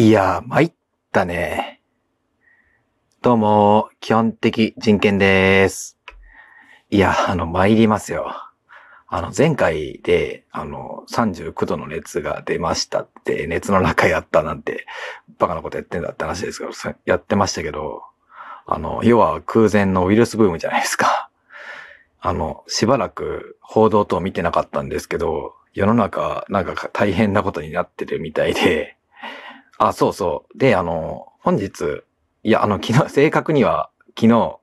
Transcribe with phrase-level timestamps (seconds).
[0.00, 0.72] いや、参っ
[1.12, 1.82] たね。
[3.20, 5.98] どうも、基本的人権です。
[6.88, 8.34] いや、あの、参りますよ。
[9.08, 14.86] あの、前回で、あの、39度の熱が出ましたって、熱の中やったなんて、
[15.38, 16.70] バカなことやってんだって話ですけど、
[17.04, 18.02] やってましたけど、
[18.64, 21.28] あの、要は空前のウイルスブームじゃないですか。
[22.20, 28.96] あの、しばらく報道等見てなかったんですけど、世の中、なんか大変なことになってるみたいで、
[29.82, 30.58] あ、そうそう。
[30.58, 32.02] で、あの、本日、
[32.42, 34.58] いや、あの、昨日、 正確には、昨日、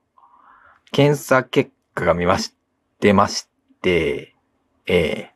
[0.92, 2.54] 検査結果が見まし、
[3.00, 3.48] 出まし
[3.82, 4.36] て、
[4.86, 5.34] ええ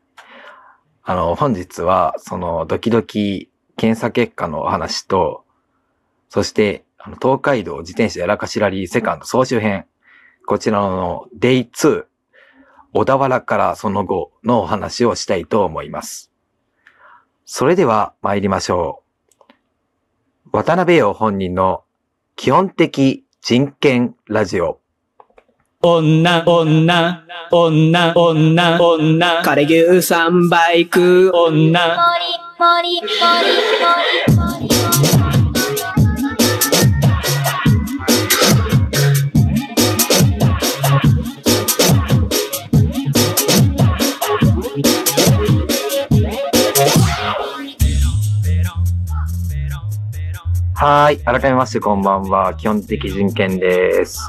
[1.03, 5.43] あの、本日は、その、ドキドキ検査結果のお話と、
[6.29, 9.85] そして、あの、東海道自転車やらかしラリーセカンド総集編、
[10.47, 12.05] こちらのデイ2、
[12.93, 16.31] 小田原からその後のお話をしたいと思います。
[17.43, 19.02] それでは参りましょう。
[20.55, 21.83] 渡辺陽本人の
[22.35, 24.79] 基本的人権ラジオ。
[25.81, 31.35] 女、女、女、女、女、枯れ牛三倍食う。
[31.35, 31.97] 女、
[32.59, 33.09] ポリポ
[34.37, 34.42] リ
[50.85, 51.17] はい。
[51.19, 52.55] 改めましてこんばんは。
[52.55, 54.19] 基本的人権です。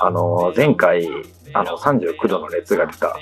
[0.00, 1.08] あの、前回、
[1.52, 3.12] あの、39度の熱が出たっ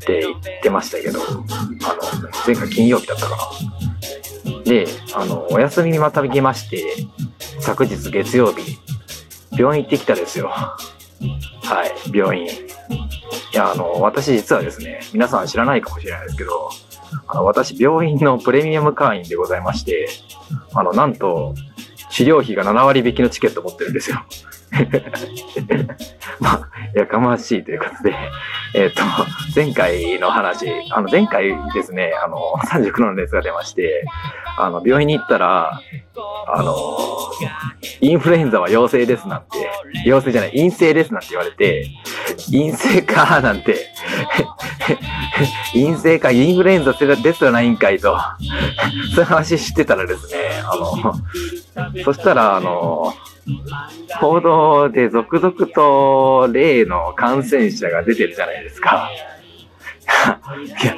[0.00, 3.36] て言ってましたけど、あの、前回金曜日だったか
[4.44, 4.62] な。
[4.64, 6.82] で、あの、お休みにまたぎまして、
[7.60, 8.76] 昨日月曜日、
[9.56, 10.48] 病院行ってきたですよ。
[10.48, 10.74] は
[11.86, 12.46] い、病院。
[12.46, 12.48] い
[13.52, 16.70] や、あの、私実はですね、皆さん知らないかもしれないですけど、
[17.28, 20.08] あの、私、病院のプレミアム会員でございまして、
[20.74, 21.54] あの、なんと、
[22.16, 24.24] 治療費が7割引きのチケット持ってるんですよ。
[26.40, 28.14] まあ、やかましいということで、
[28.74, 29.02] えっ、と、
[29.54, 34.06] 前回の話、あの、前回ですね、あの、39の熱が出まして、
[34.56, 35.78] あの、病院に行ったら、
[36.46, 36.74] あの、
[38.00, 39.70] インフルエンザは陽性ですなんて、
[40.06, 41.90] 陽性じゃない、陰性ですなんて言われて、
[42.50, 43.88] 陰性かなんて、
[45.72, 48.16] 陰性か、インフルエンザですらないんかいと、
[49.14, 53.14] そういう話してたらですね、あの、そしたら、あの、
[54.20, 59.10] 報道で続々と例の感染者が出てるじゃないですか。
[60.72, 60.96] いや、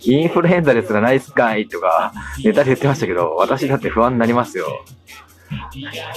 [0.00, 2.12] インフルエンザですらないっすかいとか、
[2.44, 4.84] ネタで言ってましたけど、私だって不安になりますよ。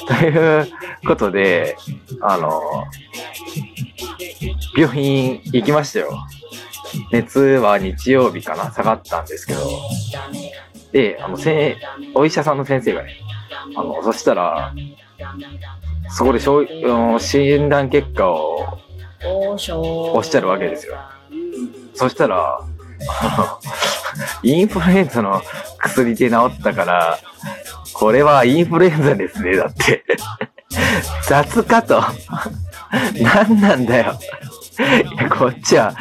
[0.08, 0.68] という
[1.08, 1.78] ことで、
[2.22, 2.86] あの、
[4.76, 6.26] 病院行きましたよ。
[7.12, 9.60] 熱は日曜日かな、下がったんですけど。
[10.92, 11.78] で、あの、せ
[12.14, 13.18] お医者さんの先生がね、
[13.76, 14.74] あの、そしたら、
[16.10, 16.66] そこでしょ
[17.20, 18.80] 診断結果を
[19.24, 20.98] おっしゃるわけですよ。
[21.94, 22.60] そしたら、
[24.44, 25.42] インフルエンザの
[25.80, 27.20] 薬で治ったから、
[27.94, 30.04] これはインフルエンザですね、だって。
[31.28, 32.02] 雑かと。
[33.22, 34.20] 何なんだよ。
[34.82, 35.96] いや、こっちは、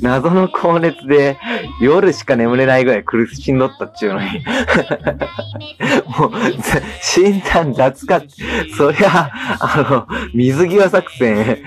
[0.00, 1.38] 謎の高熱で、
[1.80, 4.26] 夜しか眠れないぐらい苦しんどったっちゅうのに。
[6.18, 6.30] もう、
[6.62, 8.28] ざ診断雑かって、
[8.76, 11.58] そりゃ、あの、水際作戦、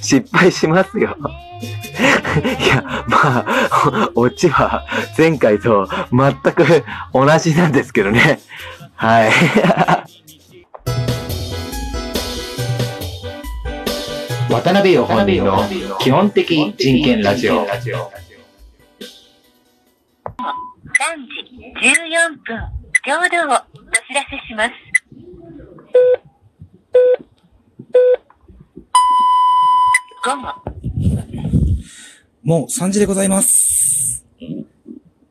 [0.00, 1.16] 失敗しますよ。
[2.64, 4.84] いや、まあ、オチは
[5.16, 8.40] 前回と全く同じなんですけどね。
[8.94, 9.30] はい。
[14.48, 15.58] 渡辺陽本人の
[15.98, 17.66] 基本的人権ラジオ。
[17.66, 17.82] 3時
[21.82, 22.56] 14分
[23.04, 23.58] ちょうどをお
[24.06, 24.72] 知らせします。
[30.24, 30.42] 午後
[32.42, 34.24] もう3時でございます。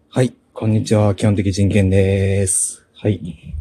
[0.10, 0.34] はい。
[0.54, 1.16] こんにちは。
[1.16, 2.86] 基本的人権です。
[2.98, 3.56] はい。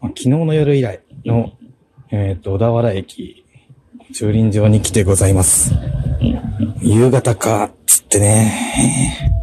[0.00, 1.52] まあ昨日の夜以来の、
[2.10, 3.44] えっ、と、小田原駅、
[4.14, 5.74] 駐輪場に来てございます。
[6.80, 9.38] 夕方か、つってね。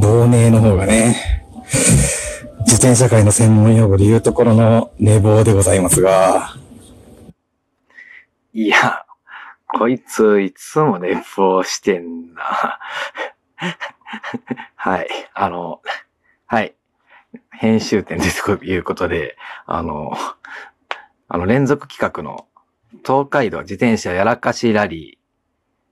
[0.00, 1.44] 亡命の方がね、
[2.60, 6.54] 自転車界の専門用語で言うところの寝坊でございますが、
[8.52, 9.04] いや、
[9.66, 12.78] こいついつも寝坊してんな。
[14.76, 15.08] はい。
[15.32, 15.80] あの、
[16.46, 16.74] はい。
[17.50, 20.12] 編集点でということで、あの、
[21.28, 22.46] あの連続企画の
[23.00, 25.22] 東海道自転車やらかしラリー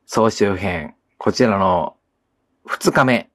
[0.05, 1.97] 総集編、こちらの
[2.69, 3.31] 2日目、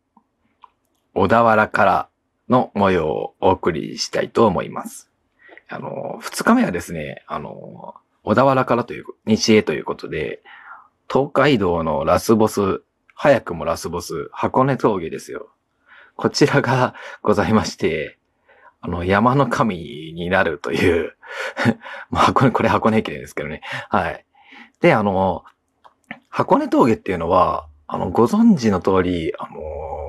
[1.15, 2.09] 小田原から
[2.47, 5.09] の模様をお送りしたいと思います。
[5.67, 10.44] あの、二日目はですね、あの、小田原からという、西へということで、
[11.12, 12.83] 東海道のラスボス、
[13.15, 15.50] 早くもラスボス、箱根峠ですよ。
[16.15, 18.19] こちらがございまして、
[18.86, 21.16] あの、山の神になるという、
[22.12, 23.62] まあ、箱根、これ箱根駅伝ですけどね。
[23.90, 24.26] はい。
[24.80, 25.44] で、あの、
[26.30, 29.60] 箱根峠っていうのは、あの、ご存知の通り、あの、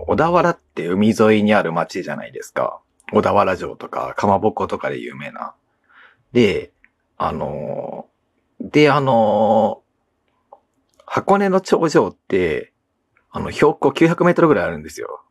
[0.09, 2.79] 小田原って海沿いにある町じゃないですか。
[3.13, 5.55] 小田原城とか、かまぼことかで有名な。
[6.33, 6.71] で、
[7.17, 8.07] あの、
[8.61, 9.81] で、あの、
[11.07, 12.75] 箱根の頂上って、
[13.31, 15.23] あの、標高900メートルぐらいあるんですよ。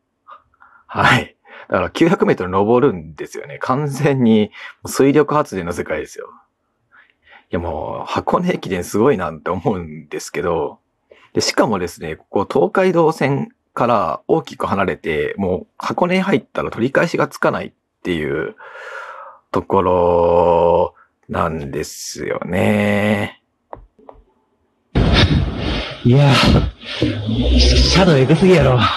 [0.88, 1.35] はい。
[1.70, 3.58] だから900メートル登るんですよね。
[3.60, 4.52] 完全に
[4.86, 6.30] 水力発電の世界ですよ。
[7.52, 10.80] いやもう、箱根駅伝すごいなって思うんですけど、
[11.34, 17.72] で、しかもですね、ここ東海道線から大きく離れて、もう箱根に入ったら取り返しがつかないっ
[18.04, 18.56] ていう
[19.52, 20.96] ところ
[21.30, 23.42] なんですよね。
[26.04, 28.80] いやー、シャドウエグすぎやろ。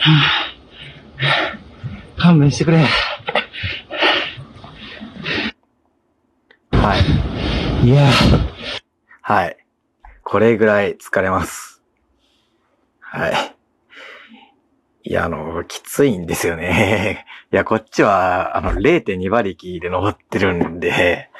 [2.20, 2.84] 勘弁してくれ。
[6.72, 6.96] は
[7.82, 7.86] い。
[7.86, 8.10] いやー、
[9.22, 9.56] はい。
[10.22, 11.82] これぐらい疲れます。
[13.00, 13.32] はい。
[15.04, 17.24] いや、あの、きついんですよね。
[17.52, 21.30] いや、こっちは、あの、0.2馬力で登ってるんで、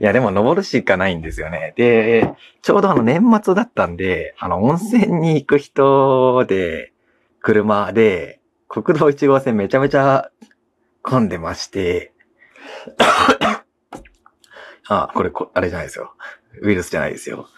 [0.00, 1.74] いや、でも登るしかないんですよね。
[1.76, 6.92] で、ちょうどあの年末だったんで、あの、温泉に行く人で、
[7.40, 10.30] 車で、国道1号線めちゃめちゃ
[11.02, 12.12] 混んでまして、
[14.88, 16.14] あ、これこ、あれじゃないですよ。
[16.60, 17.48] ウイルスじゃないですよ。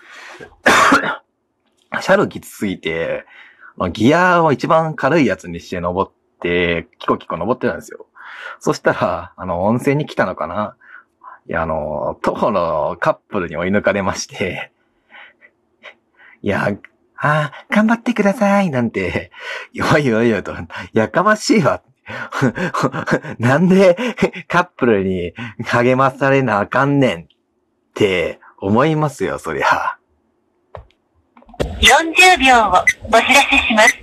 [2.00, 3.24] シャルきつすぎて、
[3.76, 8.06] まあギアを一番軽いやつにして登って、キコキコ登ってたんですよ。
[8.60, 10.76] そしたら、あの、温泉に来たのかな
[11.48, 14.70] いや、あの、徒歩のカップルに追い抜かれまして、
[16.42, 16.68] いや、
[17.22, 19.30] あー頑張ってください、なんて、
[19.72, 20.54] よいよいよと、
[20.94, 21.82] やかましいわ。
[23.38, 23.96] なんで
[24.48, 25.32] カップルに
[25.64, 27.26] 励まされなあかんねんっ
[27.94, 29.98] て思いますよ、そりゃ。
[31.80, 33.98] 40秒をお知らせします。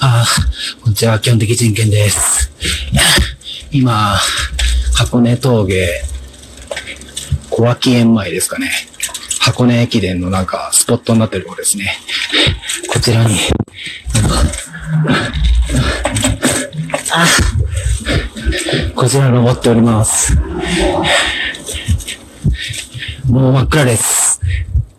[0.00, 2.52] あーこんにちは、基本的人権です。
[3.70, 4.18] 今、
[5.02, 5.88] 箱根峠、
[7.50, 8.70] 小脇園前ですかね。
[9.40, 11.96] 箱根駅伝のなんかスポットになってるとこですね。
[12.88, 13.36] こちらに、
[17.12, 17.26] あ
[18.94, 20.36] こちら登っております。
[23.28, 24.40] もう真っ暗です。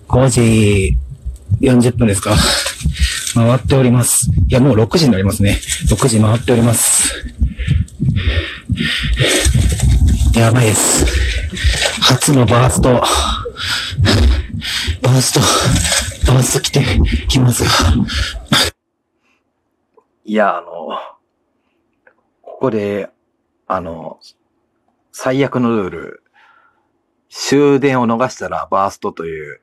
[0.09, 0.97] 5時
[1.61, 2.35] 40分ですか。
[3.35, 4.29] 回っております。
[4.49, 5.59] いや、もう6時になりますね。
[5.87, 6.92] 6時回っております。
[10.35, 11.05] やばいです。
[12.01, 12.89] 初のバースト。
[12.91, 15.39] バースト、
[16.31, 16.83] バースト来て、
[17.27, 17.69] きますが。
[20.25, 20.97] いや、あの、
[22.41, 23.09] ここで、
[23.67, 24.19] あの、
[25.11, 26.23] 最悪のルール、
[27.29, 29.61] 終電を逃したらバーストという、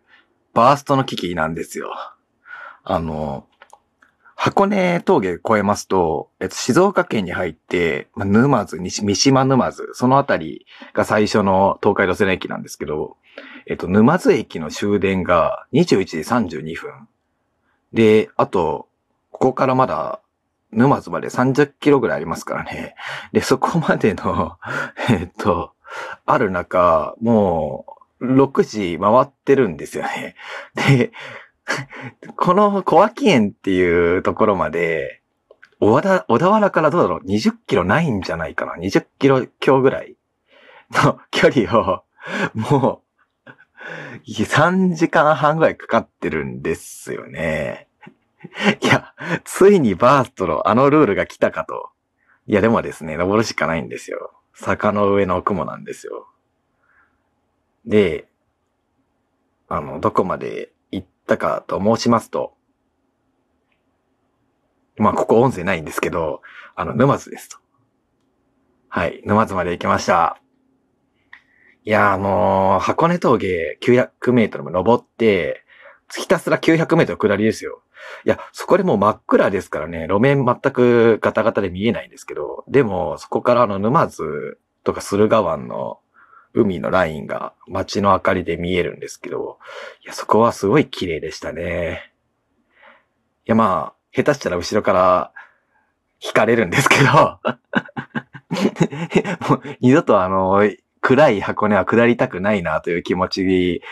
[0.55, 1.93] バーストの危機なんですよ。
[2.85, 3.47] あの、
[4.43, 13.19] 箱根峠越えますと、えっと、静岡県に入って、まあ、沼津、三島沼津、そのあたりが最初の東海道線駅なんですけど、
[13.67, 17.07] えっと、沼津駅の終電が21時32分。
[17.93, 18.89] で、あと、
[19.31, 20.23] ここからまだ
[20.73, 22.95] 沼津まで30キロぐらいありますからね。
[23.35, 24.57] で、そこまでの、
[25.11, 25.75] えっと、
[26.25, 27.85] ある中、も
[28.23, 30.35] う、6時回ってるんですよね。
[30.75, 31.13] で、
[32.37, 35.23] この小脇園っていうところまで、
[35.81, 40.17] 小田、小田原からどうだろう ?20 キロないんじゃないかな ?20 キロ強ぐらい
[40.91, 42.05] の 距離を、
[42.55, 43.03] も
[43.47, 43.51] う、
[44.29, 47.89] 3時間半ぐらいかかってるんですよね。
[48.83, 51.91] いや、ついにバーストのあのルールが来たかと。
[52.47, 54.33] いや、でもですね、登るしかないんですよ。
[54.55, 56.27] 坂の上の雲なんですよ。
[57.87, 58.27] で、
[59.69, 60.73] あの、どこまで
[61.35, 62.55] ったかと申しますと、
[64.97, 66.43] まあ、ここ音声ないんですけど、
[66.75, 67.59] あの、沼津ですと。
[68.89, 70.41] はい、沼津まで行きました。
[71.85, 75.65] いや、あのー箱根峠900メートルも登って、
[76.13, 77.83] ひたすら900メートル下りですよ。
[78.25, 86.01] いや、そこでもう真っ暗ですからね、路面全くガタガタで見えないんですけど、でも、そこからあの沼津とか駿河湾の
[86.53, 89.59] 海のラインが街の明かりで見えるんですけど、
[90.05, 92.13] いや、そこはすごい綺麗でしたね。
[93.47, 95.33] いやまあ、下手したら後ろから
[96.23, 97.39] 引かれるんですけど、
[99.49, 100.63] もう二度とあの、
[101.01, 103.83] 暗い箱根は下りたくないなという気持ち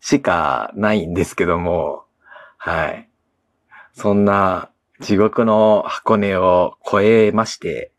[0.00, 2.04] しかないんですけども、
[2.58, 3.08] はい。
[3.94, 4.70] そんな
[5.00, 7.92] 地獄の箱根を越えまして、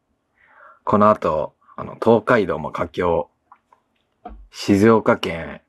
[0.84, 3.30] この後、あの、東海道も佳境、
[4.56, 5.62] 静岡県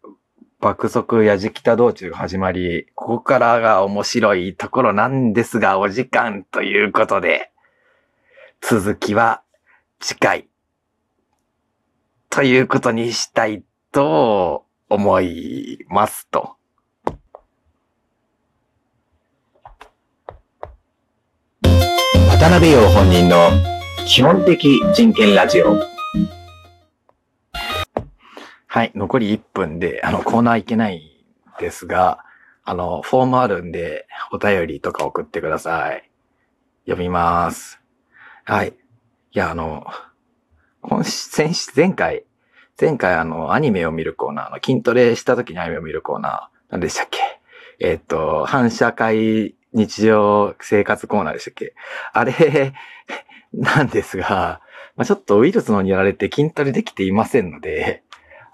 [0.60, 7.50] 爆速矢敷北道中が始まり、ここからが面白いところなんですが、お時間ということで、
[8.60, 9.42] 続きは
[10.00, 10.48] 次回、
[12.28, 16.56] ということにしたいと思いますと。
[21.62, 23.48] 渡辺陽本人の
[24.06, 25.93] 基本的人権ラジオ。
[28.74, 32.24] はい、残り1分で、あの、コーナーいけないんですが、
[32.64, 36.10] あの、フォームあるんで、お便りとか送ってください。
[36.84, 37.80] 読みます。
[38.42, 38.70] はい。
[38.70, 38.74] い
[39.30, 39.86] や、あの、
[40.82, 42.24] 今、先、前回、
[42.76, 47.20] 前回あの、アニメを見るコーナー、あの、筋トレした時にアニメを見るコーナー、何でしたっけ？
[47.78, 51.74] えっ、と、反社会日常生活コーナーでしたっけ？
[52.12, 52.72] あれ、
[53.52, 54.60] なんですが、
[54.96, 58.03] まあ、ちょっとウイルスのにやられて筋トレできていませんので、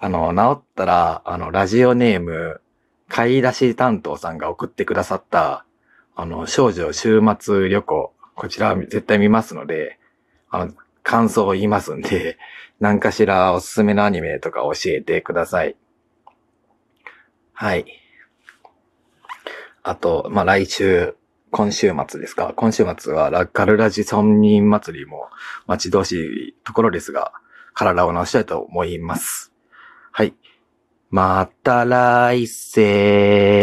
[0.02, 2.62] あの、治ったら、あの、ラジオネーム、
[3.08, 5.66] 買い出し担当さんが送ってくださった、
[6.16, 9.98] あの、少女週末旅行、こちら絶対見ますので、
[10.48, 12.38] あの、感想を言いますんで、
[12.80, 15.76] 何かしらおすすめのアニメとか教えてください。
[17.52, 17.84] はい。
[19.82, 21.14] あと、まあ、来週、
[21.50, 25.28] 今週末ですか今週末はラガルラジ村民祭りも
[25.66, 27.32] 待ち遠しいところですが、
[27.74, 29.49] 体を直したいと思います。
[30.12, 30.34] はい。
[31.10, 33.50] また来世。